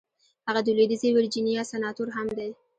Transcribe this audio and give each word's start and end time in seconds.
هغه 0.47 0.61
د 0.63 0.67
لويديځې 0.77 1.09
ويرجينيا 1.11 1.61
سناتور 1.71 2.07
هم 2.15 2.27
دی. 2.37 2.49